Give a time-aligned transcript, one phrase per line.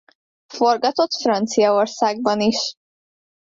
[0.49, 2.75] Forgatott Franciaországban is.